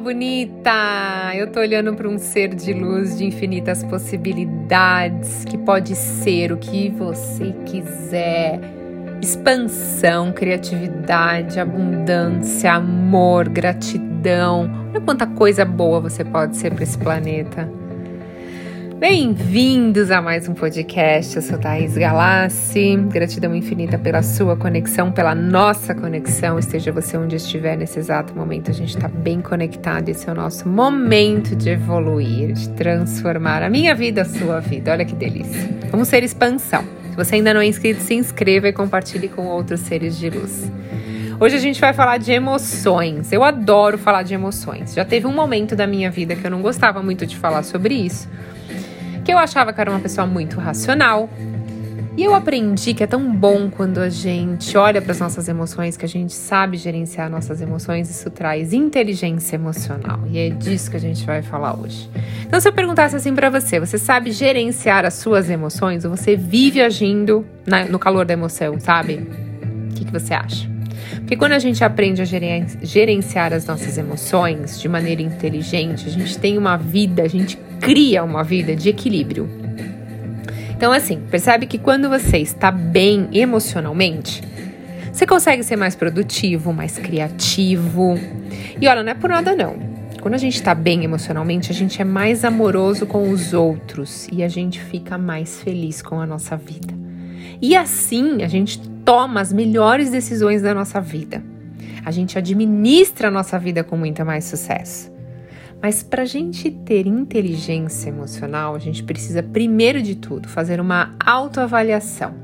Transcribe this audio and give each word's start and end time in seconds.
bonita! 0.00 1.32
Eu 1.34 1.50
tô 1.50 1.60
olhando 1.60 1.94
para 1.94 2.08
um 2.08 2.18
ser 2.18 2.54
de 2.54 2.72
luz 2.72 3.18
de 3.18 3.24
infinitas 3.24 3.82
possibilidades, 3.84 5.44
que 5.44 5.58
pode 5.58 5.94
ser 5.94 6.52
o 6.52 6.56
que 6.56 6.88
você 6.90 7.54
quiser. 7.66 8.60
Expansão, 9.20 10.32
criatividade, 10.32 11.58
abundância, 11.58 12.72
amor, 12.72 13.48
gratidão. 13.48 14.70
Olha 14.90 15.00
quanta 15.00 15.26
coisa 15.26 15.64
boa 15.64 16.00
você 16.00 16.24
pode 16.24 16.56
ser 16.56 16.72
para 16.72 16.84
esse 16.84 16.96
planeta. 16.96 17.68
Bem-vindos 18.98 20.10
a 20.10 20.20
mais 20.20 20.48
um 20.48 20.54
podcast. 20.54 21.36
Eu 21.36 21.42
sou 21.42 21.56
Thaís 21.56 21.96
Galassi. 21.96 22.96
Gratidão 22.96 23.54
infinita 23.54 23.96
pela 23.96 24.24
sua 24.24 24.56
conexão, 24.56 25.12
pela 25.12 25.36
nossa 25.36 25.94
conexão. 25.94 26.58
Esteja 26.58 26.90
você 26.90 27.16
onde 27.16 27.36
estiver 27.36 27.76
nesse 27.76 28.00
exato 28.00 28.34
momento, 28.34 28.72
a 28.72 28.74
gente 28.74 28.96
está 28.96 29.06
bem 29.06 29.40
conectado. 29.40 30.08
Esse 30.08 30.28
é 30.28 30.32
o 30.32 30.34
nosso 30.34 30.68
momento 30.68 31.54
de 31.54 31.70
evoluir, 31.70 32.54
de 32.54 32.70
transformar 32.70 33.62
a 33.62 33.70
minha 33.70 33.94
vida, 33.94 34.22
a 34.22 34.24
sua 34.24 34.58
vida. 34.58 34.90
Olha 34.90 35.04
que 35.04 35.14
delícia. 35.14 35.70
Vamos 35.92 36.08
ser 36.08 36.24
expansão. 36.24 36.82
Se 37.10 37.16
você 37.16 37.36
ainda 37.36 37.54
não 37.54 37.60
é 37.60 37.66
inscrito, 37.66 38.00
se 38.00 38.14
inscreva 38.14 38.66
e 38.66 38.72
compartilhe 38.72 39.28
com 39.28 39.46
outros 39.46 39.78
seres 39.78 40.18
de 40.18 40.28
luz. 40.28 40.72
Hoje 41.38 41.54
a 41.54 41.60
gente 41.60 41.80
vai 41.80 41.92
falar 41.92 42.16
de 42.18 42.32
emoções. 42.32 43.32
Eu 43.32 43.44
adoro 43.44 43.96
falar 43.96 44.24
de 44.24 44.34
emoções. 44.34 44.92
Já 44.92 45.04
teve 45.04 45.24
um 45.24 45.32
momento 45.32 45.76
da 45.76 45.86
minha 45.86 46.10
vida 46.10 46.34
que 46.34 46.44
eu 46.44 46.50
não 46.50 46.60
gostava 46.60 47.00
muito 47.00 47.24
de 47.24 47.36
falar 47.36 47.62
sobre 47.62 47.94
isso 47.94 48.28
porque 49.28 49.34
eu 49.34 49.38
achava 49.38 49.74
que 49.74 49.80
era 49.82 49.90
uma 49.90 50.00
pessoa 50.00 50.26
muito 50.26 50.58
racional. 50.58 51.28
E 52.16 52.24
eu 52.24 52.34
aprendi 52.34 52.94
que 52.94 53.04
é 53.04 53.06
tão 53.06 53.30
bom 53.30 53.68
quando 53.68 53.98
a 53.98 54.08
gente 54.08 54.74
olha 54.74 55.02
para 55.02 55.12
as 55.12 55.20
nossas 55.20 55.48
emoções, 55.48 55.98
que 55.98 56.04
a 56.06 56.08
gente 56.08 56.32
sabe 56.32 56.78
gerenciar 56.78 57.28
nossas 57.28 57.60
emoções, 57.60 58.08
isso 58.08 58.30
traz 58.30 58.72
inteligência 58.72 59.56
emocional. 59.56 60.20
E 60.30 60.38
é 60.38 60.48
disso 60.48 60.90
que 60.90 60.96
a 60.96 61.00
gente 61.00 61.26
vai 61.26 61.42
falar 61.42 61.78
hoje. 61.78 62.08
Então, 62.46 62.58
se 62.58 62.66
eu 62.66 62.72
perguntasse 62.72 63.16
assim 63.16 63.34
para 63.34 63.50
você, 63.50 63.78
você 63.78 63.98
sabe 63.98 64.32
gerenciar 64.32 65.04
as 65.04 65.12
suas 65.12 65.50
emoções 65.50 66.06
ou 66.06 66.16
você 66.16 66.34
vive 66.34 66.80
agindo 66.80 67.44
na, 67.66 67.84
no 67.84 67.98
calor 67.98 68.24
da 68.24 68.32
emoção, 68.32 68.80
sabe? 68.80 69.28
O 69.90 69.94
que, 69.94 70.06
que 70.06 70.10
você 70.12 70.32
acha? 70.32 70.77
Porque 71.16 71.36
quando 71.36 71.52
a 71.52 71.58
gente 71.58 71.82
aprende 71.84 72.22
a 72.22 72.24
gerenciar 72.24 73.52
as 73.52 73.66
nossas 73.66 73.98
emoções 73.98 74.80
de 74.80 74.88
maneira 74.88 75.22
inteligente, 75.22 76.06
a 76.06 76.10
gente 76.10 76.38
tem 76.38 76.56
uma 76.56 76.76
vida, 76.76 77.22
a 77.22 77.28
gente 77.28 77.58
cria 77.80 78.22
uma 78.24 78.42
vida 78.42 78.74
de 78.74 78.88
equilíbrio. 78.88 79.48
Então, 80.76 80.92
assim, 80.92 81.20
percebe 81.30 81.66
que 81.66 81.78
quando 81.78 82.08
você 82.08 82.38
está 82.38 82.70
bem 82.70 83.28
emocionalmente, 83.32 84.42
você 85.12 85.26
consegue 85.26 85.64
ser 85.64 85.74
mais 85.74 85.96
produtivo, 85.96 86.72
mais 86.72 86.96
criativo. 86.96 88.16
E 88.80 88.86
olha, 88.86 89.02
não 89.02 89.10
é 89.10 89.14
por 89.14 89.28
nada 89.28 89.56
não. 89.56 89.76
Quando 90.20 90.34
a 90.34 90.38
gente 90.38 90.54
está 90.54 90.74
bem 90.74 91.04
emocionalmente, 91.04 91.72
a 91.72 91.74
gente 91.74 92.00
é 92.00 92.04
mais 92.04 92.44
amoroso 92.44 93.06
com 93.06 93.30
os 93.30 93.52
outros 93.52 94.28
e 94.30 94.42
a 94.42 94.48
gente 94.48 94.80
fica 94.80 95.18
mais 95.18 95.60
feliz 95.60 96.02
com 96.02 96.20
a 96.20 96.26
nossa 96.26 96.56
vida. 96.56 96.94
E 97.60 97.74
assim 97.74 98.42
a 98.42 98.48
gente 98.48 98.80
toma 99.08 99.40
as 99.40 99.50
melhores 99.54 100.10
decisões 100.10 100.60
da 100.60 100.74
nossa 100.74 101.00
vida. 101.00 101.42
A 102.04 102.10
gente 102.10 102.36
administra 102.36 103.28
a 103.28 103.30
nossa 103.30 103.58
vida 103.58 103.82
com 103.82 103.96
muito 103.96 104.22
mais 104.22 104.44
sucesso. 104.44 105.10
Mas 105.80 106.02
para 106.02 106.24
a 106.24 106.26
gente 106.26 106.70
ter 106.70 107.06
inteligência 107.06 108.10
emocional, 108.10 108.74
a 108.74 108.78
gente 108.78 109.02
precisa, 109.02 109.42
primeiro 109.42 110.02
de 110.02 110.14
tudo, 110.14 110.46
fazer 110.46 110.78
uma 110.78 111.14
autoavaliação. 111.24 112.34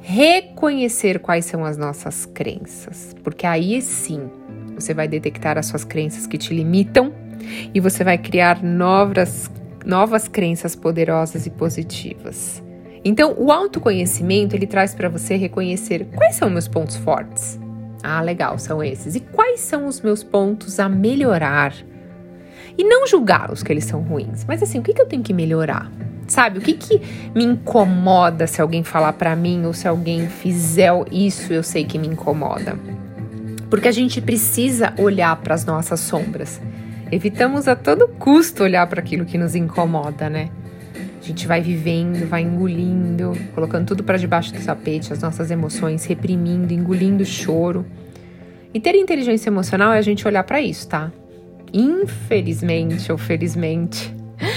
Reconhecer 0.00 1.18
quais 1.18 1.44
são 1.44 1.66
as 1.66 1.76
nossas 1.76 2.24
crenças, 2.24 3.14
porque 3.22 3.46
aí 3.46 3.82
sim 3.82 4.30
você 4.74 4.94
vai 4.94 5.06
detectar 5.06 5.58
as 5.58 5.66
suas 5.66 5.84
crenças 5.84 6.26
que 6.26 6.38
te 6.38 6.54
limitam 6.54 7.12
e 7.74 7.78
você 7.78 8.02
vai 8.02 8.16
criar 8.16 8.62
novas, 8.62 9.50
novas 9.84 10.28
crenças 10.28 10.74
poderosas 10.74 11.44
e 11.44 11.50
positivas. 11.50 12.62
Então, 13.04 13.34
o 13.36 13.50
autoconhecimento 13.50 14.54
ele 14.54 14.66
traz 14.66 14.94
para 14.94 15.08
você 15.08 15.36
reconhecer 15.36 16.06
quais 16.14 16.34
são 16.36 16.50
meus 16.50 16.68
pontos 16.68 16.96
fortes. 16.96 17.58
Ah, 18.02 18.20
legal, 18.20 18.58
são 18.58 18.82
esses. 18.82 19.14
E 19.14 19.20
quais 19.20 19.60
são 19.60 19.86
os 19.86 20.00
meus 20.00 20.22
pontos 20.22 20.78
a 20.78 20.88
melhorar? 20.88 21.74
E 22.76 22.84
não 22.84 23.06
julgá-los 23.06 23.62
que 23.62 23.72
eles 23.72 23.84
são 23.84 24.00
ruins, 24.02 24.44
mas 24.46 24.62
assim, 24.62 24.78
o 24.78 24.82
que, 24.82 24.94
que 24.94 25.02
eu 25.02 25.06
tenho 25.06 25.22
que 25.22 25.34
melhorar? 25.34 25.90
Sabe, 26.26 26.58
o 26.58 26.62
que, 26.62 26.74
que 26.74 27.00
me 27.34 27.44
incomoda 27.44 28.46
se 28.46 28.62
alguém 28.62 28.84
falar 28.84 29.14
para 29.14 29.34
mim 29.34 29.66
ou 29.66 29.72
se 29.72 29.88
alguém 29.88 30.28
fizer 30.28 30.90
isso, 31.10 31.52
eu 31.52 31.62
sei 31.62 31.84
que 31.84 31.98
me 31.98 32.06
incomoda. 32.06 32.78
Porque 33.68 33.88
a 33.88 33.92
gente 33.92 34.20
precisa 34.20 34.94
olhar 34.96 35.34
para 35.36 35.54
as 35.54 35.64
nossas 35.64 36.00
sombras. 36.00 36.60
Evitamos 37.10 37.66
a 37.66 37.74
todo 37.74 38.06
custo 38.06 38.62
olhar 38.62 38.86
para 38.86 39.00
aquilo 39.00 39.24
que 39.24 39.36
nos 39.36 39.56
incomoda, 39.56 40.30
né? 40.30 40.50
A 41.20 41.22
gente 41.22 41.46
vai 41.46 41.60
vivendo, 41.60 42.26
vai 42.26 42.42
engolindo, 42.42 43.36
colocando 43.54 43.86
tudo 43.86 44.02
para 44.02 44.16
debaixo 44.16 44.54
do 44.54 44.64
tapete, 44.64 45.12
as 45.12 45.20
nossas 45.20 45.50
emoções, 45.50 46.06
reprimindo, 46.06 46.72
engolindo 46.72 47.22
o 47.22 47.26
choro. 47.26 47.84
E 48.72 48.80
ter 48.80 48.94
inteligência 48.94 49.50
emocional 49.50 49.92
é 49.92 49.98
a 49.98 50.02
gente 50.02 50.26
olhar 50.26 50.42
para 50.44 50.62
isso, 50.62 50.88
tá? 50.88 51.12
Infelizmente 51.74 53.12
ou 53.12 53.18
felizmente, 53.18 54.14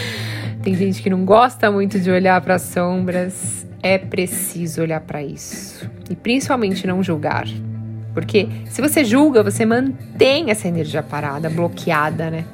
tem 0.64 0.74
gente 0.74 1.04
que 1.04 1.10
não 1.10 1.26
gosta 1.26 1.70
muito 1.70 2.00
de 2.00 2.10
olhar 2.10 2.40
para 2.40 2.56
as 2.56 2.62
sombras. 2.62 3.68
É 3.82 3.98
preciso 3.98 4.82
olhar 4.82 5.02
para 5.02 5.22
isso. 5.22 5.90
E 6.10 6.16
principalmente 6.16 6.88
não 6.88 7.04
julgar. 7.04 7.46
Porque 8.14 8.48
se 8.70 8.82
você 8.82 9.04
julga, 9.04 9.44
você 9.44 9.66
mantém 9.66 10.50
essa 10.50 10.68
energia 10.68 11.04
parada, 11.04 11.50
bloqueada, 11.50 12.32
né? 12.32 12.46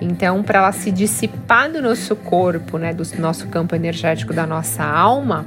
Então, 0.00 0.42
para 0.42 0.60
ela 0.60 0.72
se 0.72 0.90
dissipar 0.90 1.70
do 1.70 1.82
nosso 1.82 2.14
corpo, 2.14 2.78
né, 2.78 2.94
do 2.94 3.02
nosso 3.18 3.48
campo 3.48 3.74
energético, 3.74 4.32
da 4.32 4.46
nossa 4.46 4.84
alma, 4.84 5.44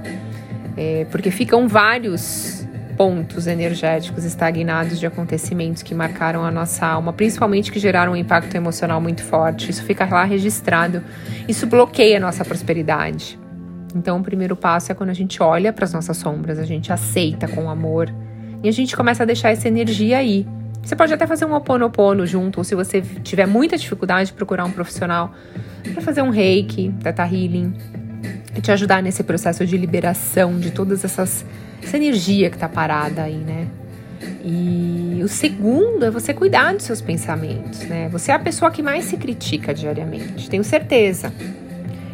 é, 0.75 1.05
porque 1.09 1.31
ficam 1.31 1.67
vários 1.67 2.67
pontos 2.97 3.47
energéticos 3.47 4.25
estagnados 4.25 4.99
de 4.99 5.07
acontecimentos 5.07 5.81
que 5.81 5.95
marcaram 5.95 6.43
a 6.43 6.51
nossa 6.51 6.85
alma, 6.85 7.11
principalmente 7.13 7.71
que 7.71 7.79
geraram 7.79 8.11
um 8.11 8.15
impacto 8.15 8.53
emocional 8.55 9.01
muito 9.01 9.23
forte. 9.23 9.71
Isso 9.71 9.83
fica 9.83 10.05
lá 10.05 10.23
registrado. 10.23 11.01
Isso 11.47 11.65
bloqueia 11.65 12.17
a 12.17 12.19
nossa 12.19 12.45
prosperidade. 12.45 13.39
Então, 13.95 14.19
o 14.19 14.23
primeiro 14.23 14.55
passo 14.55 14.91
é 14.91 14.95
quando 14.95 15.09
a 15.09 15.13
gente 15.13 15.41
olha 15.41 15.73
para 15.73 15.85
as 15.85 15.93
nossas 15.93 16.17
sombras, 16.17 16.59
a 16.59 16.63
gente 16.63 16.93
aceita 16.93 17.47
com 17.47 17.69
amor 17.69 18.13
e 18.63 18.69
a 18.69 18.71
gente 18.71 18.95
começa 18.95 19.23
a 19.23 19.25
deixar 19.25 19.49
essa 19.49 19.67
energia 19.67 20.17
aí. 20.17 20.45
Você 20.83 20.95
pode 20.95 21.13
até 21.13 21.27
fazer 21.27 21.45
um 21.45 21.53
oponopono 21.53 22.25
junto, 22.25 22.57
ou 22.59 22.63
se 22.63 22.75
você 22.75 23.01
tiver 23.01 23.45
muita 23.45 23.77
dificuldade, 23.77 24.33
procurar 24.33 24.65
um 24.65 24.71
profissional 24.71 25.33
para 25.93 26.01
fazer 26.01 26.21
um 26.21 26.29
reiki, 26.29 26.93
teta 27.01 27.23
healing, 27.23 27.73
e 28.55 28.61
te 28.61 28.71
ajudar 28.71 29.01
nesse 29.01 29.23
processo 29.23 29.65
de 29.65 29.77
liberação 29.77 30.59
de 30.59 30.71
todas 30.71 31.05
essas 31.05 31.45
essa 31.81 31.97
energia 31.97 32.49
que 32.49 32.55
está 32.55 32.69
parada 32.69 33.23
aí, 33.23 33.37
né? 33.37 33.67
E 34.43 35.19
o 35.23 35.27
segundo 35.27 36.05
é 36.05 36.11
você 36.11 36.33
cuidar 36.33 36.73
dos 36.73 36.83
seus 36.83 37.01
pensamentos, 37.01 37.79
né? 37.81 38.07
Você 38.09 38.31
é 38.31 38.35
a 38.35 38.39
pessoa 38.39 38.69
que 38.69 38.83
mais 38.83 39.05
se 39.05 39.17
critica 39.17 39.73
diariamente, 39.73 40.49
tenho 40.49 40.63
certeza. 40.63 41.33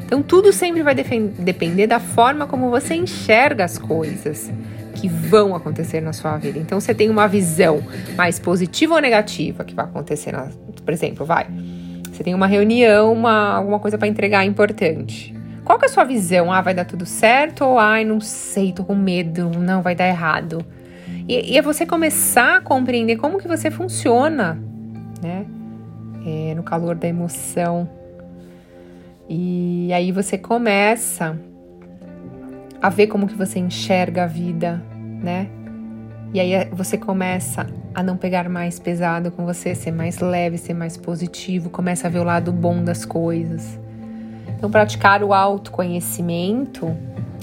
Então 0.05 0.21
tudo 0.21 0.53
sempre 0.53 0.83
vai 0.83 0.95
depender 0.95 1.87
da 1.87 1.99
forma 1.99 2.47
como 2.47 2.69
você 2.69 2.95
enxerga 2.95 3.65
as 3.65 3.77
coisas 3.77 4.49
que 4.97 5.07
vão 5.07 5.55
acontecer 5.55 6.01
na 6.01 6.11
sua 6.11 6.37
vida. 6.37 6.57
Então 6.57 6.79
você 6.79 6.93
tem 6.93 7.09
uma 7.09 7.27
visão 7.27 7.83
mais 8.15 8.39
positiva 8.39 8.95
ou 8.95 9.01
negativa 9.01 9.63
que 9.63 9.75
vai 9.75 9.85
acontecer, 9.85 10.31
na, 10.31 10.49
por 10.83 10.91
exemplo, 10.91 11.25
vai. 11.25 11.47
Você 12.11 12.23
tem 12.23 12.33
uma 12.33 12.47
reunião, 12.47 13.13
uma, 13.13 13.55
alguma 13.55 13.79
coisa 13.79 13.97
para 13.97 14.07
entregar 14.07 14.43
importante. 14.43 15.35
Qual 15.63 15.77
que 15.77 15.85
é 15.85 15.87
a 15.87 15.91
sua 15.91 16.03
visão? 16.03 16.51
Ah, 16.51 16.61
vai 16.61 16.73
dar 16.73 16.85
tudo 16.85 17.05
certo? 17.05 17.63
Ou 17.63 17.77
ai, 17.77 18.03
não 18.03 18.19
sei, 18.19 18.71
tô 18.71 18.83
com 18.83 18.95
medo, 18.95 19.51
não 19.59 19.83
vai 19.83 19.93
dar 19.93 20.07
errado. 20.07 20.65
E, 21.27 21.53
e 21.53 21.57
é 21.57 21.61
você 21.61 21.85
começar 21.85 22.57
a 22.57 22.61
compreender 22.61 23.17
como 23.17 23.37
que 23.37 23.47
você 23.47 23.69
funciona, 23.69 24.57
né? 25.21 25.45
É, 26.25 26.55
no 26.55 26.63
calor 26.63 26.95
da 26.95 27.07
emoção. 27.07 27.87
E 29.29 29.91
aí 29.93 30.11
você 30.11 30.37
começa 30.37 31.37
a 32.81 32.89
ver 32.89 33.07
como 33.07 33.27
que 33.27 33.35
você 33.35 33.59
enxerga 33.59 34.23
a 34.23 34.27
vida, 34.27 34.81
né? 35.21 35.47
E 36.33 36.39
aí 36.39 36.69
você 36.71 36.97
começa 36.97 37.65
a 37.95 38.03
não 38.03 38.17
pegar 38.17 38.49
mais 38.49 38.77
pesado 38.79 39.31
com 39.31 39.45
você, 39.45 39.73
ser 39.73 39.91
mais 39.91 40.19
leve, 40.19 40.57
ser 40.57 40.73
mais 40.73 40.97
positivo, 40.97 41.69
começa 41.69 42.07
a 42.07 42.09
ver 42.09 42.19
o 42.19 42.23
lado 42.23 42.51
bom 42.51 42.83
das 42.83 43.05
coisas. 43.05 43.79
Então, 44.55 44.69
praticar 44.69 45.23
o 45.23 45.33
autoconhecimento 45.33 46.95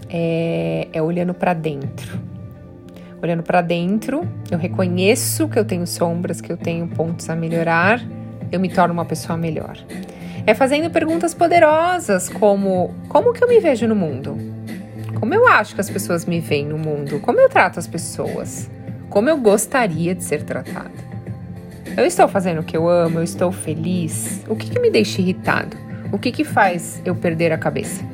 é, 0.08 0.88
é 0.92 1.02
olhando 1.02 1.32
para 1.32 1.54
dentro. 1.54 2.20
Olhando 3.22 3.42
para 3.42 3.62
dentro, 3.62 4.28
eu 4.50 4.58
reconheço 4.58 5.48
que 5.48 5.58
eu 5.58 5.64
tenho 5.64 5.86
sombras, 5.86 6.40
que 6.40 6.52
eu 6.52 6.56
tenho 6.56 6.86
pontos 6.88 7.30
a 7.30 7.34
melhorar, 7.34 8.00
eu 8.52 8.60
me 8.60 8.68
torno 8.68 8.92
uma 8.92 9.04
pessoa 9.04 9.36
melhor. 9.36 9.78
É 10.46 10.52
fazendo 10.52 10.90
perguntas 10.90 11.32
poderosas 11.32 12.28
como: 12.28 12.94
como 13.08 13.32
que 13.32 13.42
eu 13.42 13.48
me 13.48 13.58
vejo 13.60 13.88
no 13.88 13.96
mundo? 13.96 14.53
Como 15.24 15.32
eu 15.32 15.48
acho 15.48 15.74
que 15.74 15.80
as 15.80 15.88
pessoas 15.88 16.26
me 16.26 16.38
veem 16.38 16.66
no 16.66 16.76
mundo? 16.76 17.18
Como 17.18 17.40
eu 17.40 17.48
trato 17.48 17.78
as 17.78 17.86
pessoas? 17.86 18.70
Como 19.08 19.26
eu 19.26 19.38
gostaria 19.38 20.14
de 20.14 20.22
ser 20.22 20.42
tratada? 20.42 20.92
Eu 21.96 22.04
estou 22.04 22.28
fazendo 22.28 22.60
o 22.60 22.62
que 22.62 22.76
eu 22.76 22.86
amo, 22.86 23.20
eu 23.20 23.22
estou 23.22 23.50
feliz. 23.50 24.44
O 24.46 24.54
que, 24.54 24.68
que 24.68 24.78
me 24.78 24.90
deixa 24.90 25.22
irritado? 25.22 25.78
O 26.12 26.18
que, 26.18 26.30
que 26.30 26.44
faz 26.44 27.00
eu 27.06 27.16
perder 27.16 27.52
a 27.52 27.56
cabeça? 27.56 28.04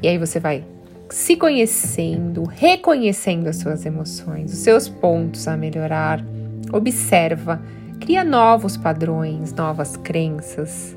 E 0.00 0.06
aí 0.06 0.16
você 0.16 0.38
vai 0.38 0.64
se 1.10 1.34
conhecendo, 1.34 2.44
reconhecendo 2.44 3.48
as 3.48 3.56
suas 3.56 3.84
emoções, 3.84 4.52
os 4.52 4.60
seus 4.60 4.88
pontos 4.88 5.48
a 5.48 5.56
melhorar. 5.56 6.24
Observa, 6.72 7.60
cria 7.98 8.22
novos 8.22 8.76
padrões, 8.76 9.52
novas 9.52 9.96
crenças. 9.96 10.96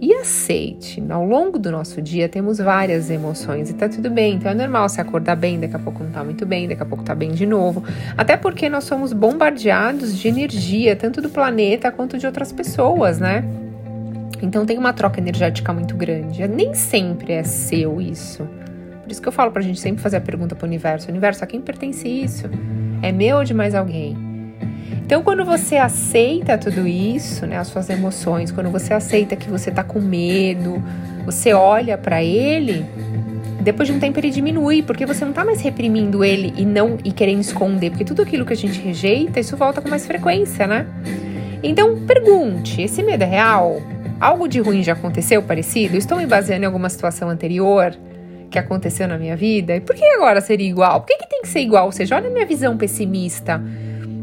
E 0.00 0.12
aceite. 0.14 1.02
Ao 1.08 1.24
longo 1.24 1.58
do 1.58 1.70
nosso 1.70 2.02
dia 2.02 2.28
temos 2.28 2.58
várias 2.58 3.08
emoções 3.08 3.70
e 3.70 3.74
tá 3.74 3.88
tudo 3.88 4.10
bem. 4.10 4.34
Então 4.34 4.50
é 4.50 4.54
normal 4.54 4.88
se 4.88 5.00
acordar 5.00 5.36
bem, 5.36 5.58
daqui 5.58 5.74
a 5.74 5.78
pouco 5.78 6.04
não 6.04 6.10
tá 6.10 6.22
muito 6.22 6.44
bem, 6.44 6.68
daqui 6.68 6.82
a 6.82 6.86
pouco 6.86 7.02
tá 7.02 7.14
bem 7.14 7.32
de 7.32 7.46
novo. 7.46 7.82
Até 8.16 8.36
porque 8.36 8.68
nós 8.68 8.84
somos 8.84 9.12
bombardeados 9.12 10.18
de 10.18 10.28
energia, 10.28 10.94
tanto 10.94 11.22
do 11.22 11.30
planeta 11.30 11.90
quanto 11.90 12.18
de 12.18 12.26
outras 12.26 12.52
pessoas, 12.52 13.18
né? 13.18 13.42
Então 14.42 14.66
tem 14.66 14.76
uma 14.76 14.92
troca 14.92 15.18
energética 15.18 15.72
muito 15.72 15.96
grande. 15.96 16.46
Nem 16.46 16.74
sempre 16.74 17.32
é 17.32 17.42
seu 17.42 17.98
isso. 17.98 18.46
Por 19.02 19.10
isso 19.10 19.22
que 19.22 19.28
eu 19.28 19.32
falo 19.32 19.50
pra 19.50 19.62
gente 19.62 19.80
sempre 19.80 20.02
fazer 20.02 20.18
a 20.18 20.20
pergunta 20.20 20.54
pro 20.54 20.66
universo: 20.66 21.08
Universo, 21.08 21.42
a 21.42 21.46
quem 21.46 21.60
pertence 21.60 22.06
isso? 22.06 22.50
É 23.02 23.12
meu 23.12 23.38
ou 23.38 23.44
de 23.44 23.54
mais 23.54 23.74
alguém? 23.74 24.35
Então, 25.04 25.22
quando 25.22 25.44
você 25.44 25.76
aceita 25.76 26.58
tudo 26.58 26.86
isso, 26.86 27.46
né, 27.46 27.56
as 27.58 27.68
suas 27.68 27.88
emoções, 27.88 28.50
quando 28.50 28.70
você 28.70 28.92
aceita 28.92 29.36
que 29.36 29.48
você 29.48 29.70
tá 29.70 29.84
com 29.84 30.00
medo, 30.00 30.82
você 31.24 31.52
olha 31.52 31.96
para 31.96 32.22
ele, 32.22 32.84
depois 33.60 33.88
de 33.88 33.94
um 33.94 33.98
tempo 33.98 34.18
ele 34.18 34.30
diminui, 34.30 34.82
porque 34.82 35.06
você 35.06 35.24
não 35.24 35.32
tá 35.32 35.44
mais 35.44 35.60
reprimindo 35.60 36.24
ele 36.24 36.52
e 36.56 36.64
não 36.64 36.98
e 37.04 37.12
querendo 37.12 37.40
esconder, 37.40 37.90
porque 37.90 38.04
tudo 38.04 38.22
aquilo 38.22 38.44
que 38.44 38.52
a 38.52 38.56
gente 38.56 38.80
rejeita, 38.80 39.40
isso 39.40 39.56
volta 39.56 39.80
com 39.80 39.88
mais 39.88 40.06
frequência, 40.06 40.66
né? 40.66 40.86
Então, 41.62 42.04
pergunte: 42.06 42.80
esse 42.82 43.02
medo 43.02 43.22
é 43.22 43.26
real? 43.26 43.82
Algo 44.20 44.48
de 44.48 44.60
ruim 44.60 44.82
já 44.82 44.92
aconteceu 44.92 45.42
parecido? 45.42 45.96
Estou 45.96 46.18
me 46.18 46.26
baseando 46.26 46.62
em 46.62 46.66
alguma 46.66 46.88
situação 46.88 47.28
anterior 47.28 47.92
que 48.50 48.58
aconteceu 48.58 49.06
na 49.08 49.18
minha 49.18 49.36
vida? 49.36 49.74
E 49.74 49.80
por 49.80 49.94
que 49.94 50.04
agora 50.04 50.40
seria 50.40 50.68
igual? 50.68 51.00
Por 51.00 51.08
que, 51.08 51.18
que 51.18 51.28
tem 51.28 51.42
que 51.42 51.48
ser 51.48 51.60
igual? 51.60 51.86
Ou 51.86 51.92
seja, 51.92 52.16
olha 52.16 52.28
a 52.28 52.32
minha 52.32 52.46
visão 52.46 52.76
pessimista. 52.76 53.60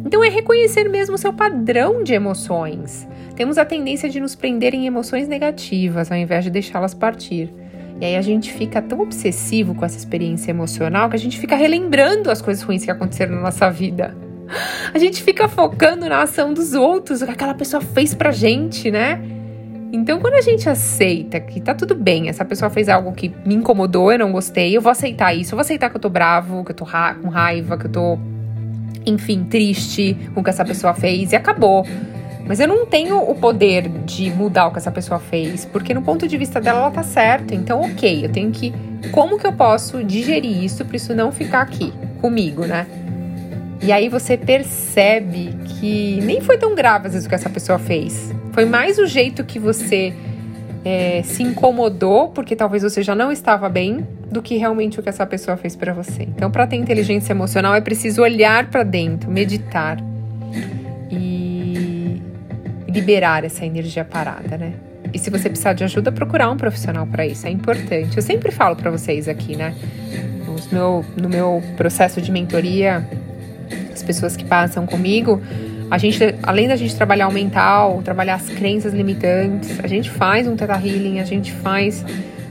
Então 0.06 0.24
é 0.24 0.30
reconhecer 0.30 0.90
mesmo 0.90 1.16
o 1.16 1.18
seu 1.18 1.34
padrão 1.34 2.04
de 2.04 2.14
emoções. 2.14 3.08
Temos 3.36 3.58
a 3.58 3.66
tendência 3.66 4.10
de 4.10 4.20
nos 4.20 4.36
prender 4.36 4.74
em 4.74 4.86
emoções 4.86 5.28
negativas 5.28 6.12
ao 6.12 6.18
invés 6.18 6.44
de 6.44 6.50
deixá-las 6.50 6.94
partir. 6.94 7.54
E 8.00 8.06
aí 8.06 8.16
a 8.16 8.22
gente 8.22 8.52
fica 8.52 8.82
tão 8.82 9.00
obsessivo 9.00 9.74
com 9.74 9.86
essa 9.86 9.98
experiência 9.98 10.52
emocional 10.52 11.10
que 11.10 11.16
a 11.16 11.20
gente 11.20 11.40
fica 11.40 11.56
relembrando 11.56 12.30
as 12.30 12.42
coisas 12.42 12.64
ruins 12.64 12.84
que 12.84 12.92
aconteceram 12.92 13.36
na 13.36 13.42
nossa 13.42 13.70
vida. 13.70 14.16
A 14.94 15.00
gente 15.00 15.24
fica 15.24 15.48
focando 15.48 16.08
na 16.08 16.22
ação 16.22 16.54
dos 16.54 16.74
outros, 16.74 17.22
o 17.22 17.26
que 17.26 17.32
aquela 17.32 17.54
pessoa 17.54 17.82
fez 17.82 18.14
pra 18.14 18.32
gente, 18.32 18.92
né? 18.92 19.22
Então, 19.92 20.20
quando 20.20 20.34
a 20.34 20.42
gente 20.42 20.68
aceita 20.68 21.40
que 21.40 21.62
tá 21.62 21.74
tudo 21.74 21.94
bem, 21.96 22.28
essa 22.28 22.44
pessoa 22.44 22.70
fez 22.70 22.90
algo 22.90 23.14
que 23.14 23.32
me 23.46 23.56
incomodou, 23.56 24.12
eu 24.12 24.20
não 24.20 24.32
gostei, 24.32 24.76
eu 24.76 24.82
vou 24.82 24.92
aceitar 24.92 25.34
isso, 25.34 25.54
eu 25.54 25.58
vou 25.58 25.62
aceitar 25.62 25.90
que 25.90 25.96
eu 25.96 26.02
tô 26.02 26.10
bravo, 26.10 26.64
que 26.66 26.72
eu 26.72 26.76
tô 26.76 26.84
ra 26.84 27.14
com 27.14 27.30
raiva, 27.30 27.78
que 27.78 27.86
eu 27.86 27.92
tô 27.92 28.20
enfim, 29.06 29.44
triste 29.44 30.18
com 30.34 30.42
o 30.42 30.44
que 30.44 30.50
essa 30.50 30.66
pessoa 30.66 30.94
fez 30.94 31.32
e 31.32 31.36
acabou. 31.36 31.86
Mas 32.46 32.60
eu 32.60 32.68
não 32.68 32.86
tenho 32.86 33.18
o 33.18 33.36
poder 33.36 33.88
de 34.06 34.30
mudar 34.32 34.68
o 34.68 34.72
que 34.72 34.78
essa 34.78 34.92
pessoa 34.92 35.20
fez, 35.20 35.66
porque 35.66 35.94
no 35.94 36.02
ponto 36.02 36.28
de 36.28 36.38
vista 36.38 36.60
dela 36.60 36.80
ela 36.80 36.92
tá 36.92 37.04
certa. 37.04 37.56
Então, 37.56 37.82
ok, 37.82 38.26
eu 38.26 38.30
tenho 38.30 38.52
que. 38.52 38.74
Como 39.12 39.38
que 39.38 39.48
eu 39.48 39.54
posso 39.54 40.04
digerir 40.04 40.64
isso 40.64 40.84
para 40.84 40.98
isso 40.98 41.14
não 41.14 41.32
ficar 41.32 41.62
aqui 41.62 41.94
comigo, 42.20 42.66
né? 42.66 42.86
E 43.82 43.92
aí 43.92 44.08
você 44.08 44.38
percebe 44.38 45.54
que 45.66 46.20
nem 46.22 46.40
foi 46.40 46.58
tão 46.58 46.74
grave 46.74 47.08
às 47.08 47.14
vezes 47.14 47.26
o 47.26 47.30
que 47.30 47.36
essa 47.36 47.50
pessoa 47.50 47.78
fez. 47.78 48.34
Foi 48.54 48.66
mais 48.66 48.98
o 48.98 49.06
jeito 49.06 49.44
que 49.44 49.60
você 49.60 50.14
é, 50.86 51.22
se 51.24 51.44
incomodou, 51.44 52.30
porque 52.30 52.56
talvez 52.56 52.84
você 52.84 53.04
já 53.04 53.16
não 53.16 53.32
estava 53.32 53.68
bem, 53.68 54.08
do 54.34 54.42
que 54.42 54.58
realmente 54.58 55.00
o 55.00 55.04
que 55.04 55.08
essa 55.08 55.26
pessoa 55.26 55.56
fez 55.56 55.76
para 55.76 55.94
você. 55.94 56.24
Então, 56.24 56.50
para 56.52 56.66
ter 56.68 56.76
inteligência 56.76 57.32
emocional, 57.32 57.76
é 57.76 57.80
preciso 57.80 58.22
olhar 58.24 58.68
para 58.68 58.84
dentro, 58.84 59.32
meditar 59.32 59.98
e 61.10 62.22
liberar 62.90 63.46
essa 63.46 63.66
energia 63.66 64.04
parada, 64.04 64.58
né? 64.58 64.74
E 65.14 65.20
se 65.20 65.30
você 65.30 65.48
precisar 65.48 65.74
de 65.74 65.84
ajuda, 65.84 66.12
procurar 66.12 66.50
um 66.50 66.58
profissional 66.58 67.06
para 67.06 67.26
isso, 67.26 67.46
é 67.46 67.52
importante. 67.52 68.18
Eu 68.18 68.24
sempre 68.24 68.52
falo 68.52 68.76
para 68.76 68.90
vocês 68.90 69.28
aqui, 69.28 69.56
né? 69.56 69.76
Meu, 70.72 71.06
no 71.16 71.30
meu 71.30 71.62
processo 71.78 72.20
de 72.20 72.32
mentoria, 72.32 73.08
as 73.94 74.02
pessoas 74.02 74.36
que 74.36 74.44
passam 74.44 74.88
comigo, 74.88 75.40
a 75.92 75.98
gente, 76.00 76.18
além 76.42 76.68
da 76.68 76.76
gente 76.76 76.96
trabalhar 76.96 77.28
o 77.28 77.32
mental, 77.32 78.02
trabalhar 78.04 78.36
as 78.36 78.50
crenças 78.50 78.94
limitantes, 78.94 79.80
a 79.84 79.88
gente 79.88 80.10
faz 80.10 80.48
um 80.48 80.56
Theta 80.56 80.74
Healing, 80.74 81.20
a 81.20 81.26
gente 81.26 81.52
faz 81.52 82.04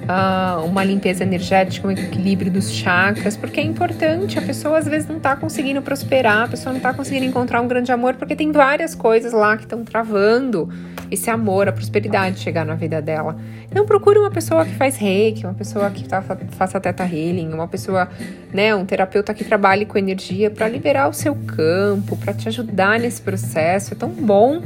uh, 0.03 0.65
uma 0.65 0.85
limpeza 0.85 1.23
energética, 1.23 1.87
um 1.87 1.91
equilíbrio 1.91 2.51
dos 2.51 2.71
chakras, 2.71 3.37
porque 3.37 3.61
é 3.61 3.63
importante. 3.63 4.39
A 4.39 4.43
pessoa 4.43 4.79
às 4.79 4.87
vezes 4.87 5.09
não 5.09 5.17
está 5.17 5.37
conseguindo 5.37 5.83
prosperar, 5.83 6.45
a 6.45 6.49
pessoa 6.49 6.73
não 6.73 6.79
está 6.79 6.93
conseguindo 6.93 7.27
encontrar 7.27 7.61
um 7.61 7.69
grande 7.69 7.93
amor, 7.93 8.15
porque 8.15 8.37
tem 8.37 8.53
várias 8.53 8.95
coisas 8.95 9.33
lá 9.33 9.57
que 9.57 9.65
estão 9.65 9.85
travando 9.85 10.69
esse 11.11 11.29
amor, 11.31 11.69
a 11.69 11.73
prosperidade 11.73 12.41
chegar 12.41 12.65
na 12.65 12.75
vida 12.75 13.03
dela. 13.03 13.37
Então 13.71 13.87
procure 13.87 14.19
uma 14.19 14.31
pessoa 14.31 14.65
que 14.65 14.75
faz 14.75 14.97
reiki, 14.97 15.45
uma 15.45 15.55
pessoa 15.55 15.91
que 15.91 16.07
tá, 16.07 16.23
faça 16.51 16.81
teta 16.81 17.05
healing, 17.05 17.53
uma 17.53 17.69
pessoa, 17.69 18.09
né, 18.53 18.75
um 18.75 18.85
terapeuta 18.85 19.33
que 19.35 19.45
trabalhe 19.45 19.85
com 19.85 19.99
energia 19.99 20.51
para 20.51 20.69
liberar 20.69 21.09
o 21.09 21.13
seu 21.13 21.35
campo, 21.35 22.17
para 22.17 22.33
te 22.33 22.49
ajudar 22.49 22.99
nesse 22.99 23.21
processo. 23.21 23.95
É 23.95 23.97
tão 23.97 24.11
bom. 24.11 24.63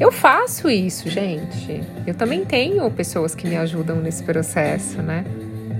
Eu 0.00 0.10
faço 0.10 0.68
isso, 0.68 1.08
gente. 1.08 1.82
Eu 2.06 2.14
também 2.14 2.44
tenho 2.44 2.90
pessoas 2.90 3.34
que 3.34 3.46
me 3.46 3.56
ajudam 3.56 3.96
nesse 3.96 4.22
processo, 4.22 5.00
né? 5.02 5.24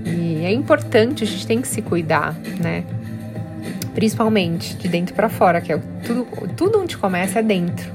E 0.05 0.45
é 0.45 0.51
importante, 0.51 1.23
a 1.23 1.27
gente 1.27 1.47
tem 1.47 1.61
que 1.61 1.67
se 1.67 1.81
cuidar, 1.81 2.35
né? 2.61 2.83
Principalmente 3.93 4.75
de 4.75 4.87
dentro 4.87 5.13
para 5.13 5.29
fora, 5.29 5.61
que 5.61 5.71
é 5.71 5.77
tudo, 6.05 6.27
tudo 6.55 6.81
onde 6.81 6.97
começa 6.97 7.39
é 7.39 7.43
dentro. 7.43 7.91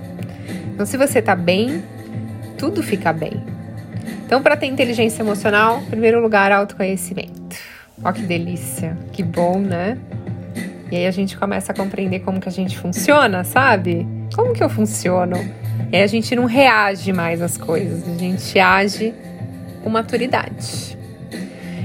Então, 0.72 0.86
se 0.86 0.96
você 0.96 1.20
tá 1.20 1.34
bem, 1.34 1.82
tudo 2.56 2.82
fica 2.82 3.12
bem. 3.12 3.42
Então, 4.24 4.42
para 4.42 4.56
ter 4.56 4.66
inteligência 4.66 5.22
emocional, 5.22 5.80
em 5.80 5.86
primeiro 5.86 6.20
lugar, 6.20 6.52
autoconhecimento. 6.52 7.56
Ó 8.04 8.12
que 8.12 8.22
delícia, 8.22 8.96
que 9.12 9.22
bom, 9.22 9.58
né? 9.58 9.98
E 10.90 10.96
aí 10.96 11.06
a 11.06 11.10
gente 11.10 11.36
começa 11.36 11.72
a 11.72 11.74
compreender 11.74 12.20
como 12.20 12.40
que 12.40 12.48
a 12.48 12.52
gente 12.52 12.78
funciona, 12.78 13.42
sabe? 13.42 14.06
Como 14.34 14.52
que 14.52 14.62
eu 14.62 14.68
funciono? 14.68 15.36
E 15.90 15.96
aí 15.96 16.02
a 16.02 16.06
gente 16.06 16.34
não 16.36 16.44
reage 16.44 17.12
mais 17.12 17.40
às 17.40 17.56
coisas, 17.56 18.06
a 18.06 18.18
gente 18.18 18.58
age 18.58 19.14
com 19.82 19.90
maturidade. 19.90 20.98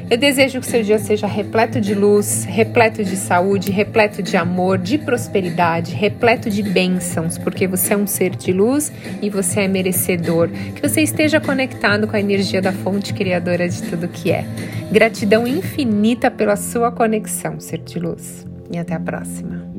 Eu 0.09 0.17
desejo 0.17 0.59
que 0.59 0.67
seu 0.67 0.83
dia 0.83 0.99
seja 0.99 1.25
repleto 1.25 1.79
de 1.79 1.95
luz, 1.95 2.43
repleto 2.43 3.03
de 3.03 3.15
saúde, 3.15 3.71
repleto 3.71 4.21
de 4.21 4.35
amor, 4.35 4.77
de 4.77 4.97
prosperidade, 4.97 5.95
repleto 5.95 6.49
de 6.49 6.61
bênçãos, 6.61 7.37
porque 7.37 7.65
você 7.65 7.93
é 7.93 7.97
um 7.97 8.05
ser 8.05 8.35
de 8.35 8.51
luz 8.51 8.91
e 9.21 9.29
você 9.29 9.61
é 9.61 9.67
merecedor. 9.67 10.49
Que 10.49 10.87
você 10.87 11.01
esteja 11.01 11.39
conectado 11.39 12.05
com 12.07 12.15
a 12.15 12.19
energia 12.19 12.61
da 12.61 12.73
fonte 12.73 13.13
criadora 13.13 13.67
de 13.67 13.81
tudo 13.81 14.07
que 14.07 14.29
é. 14.29 14.45
Gratidão 14.91 15.47
infinita 15.47 16.29
pela 16.29 16.57
sua 16.57 16.91
conexão, 16.91 17.59
ser 17.59 17.79
de 17.79 17.97
luz. 17.97 18.45
E 18.71 18.77
até 18.77 18.93
a 18.93 18.99
próxima. 18.99 19.72